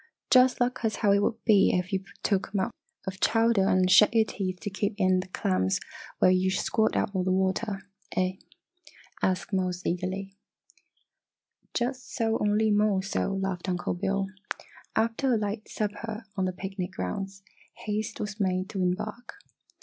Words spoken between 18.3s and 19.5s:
made to embark.